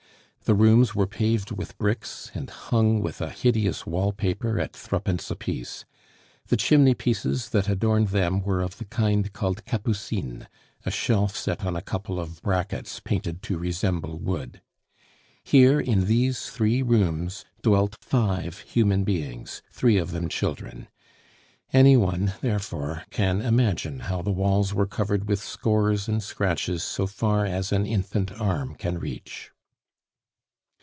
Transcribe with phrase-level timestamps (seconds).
[0.45, 5.31] The rooms were paved with bricks, and hung with a hideous wall paper at threepence
[5.31, 5.85] apiece;
[6.47, 10.47] the chimneypieces that adorned them were of the kind called capucines
[10.85, 14.61] a shelf set on a couple of brackets painted to resemble wood.
[15.45, 20.89] Here in these three rooms dwelt five human beings, three of them children.
[21.71, 27.07] Any one, therefore, can imagine how the walls were covered with scores and scratches so
[27.07, 29.51] far as an infant arm can reach.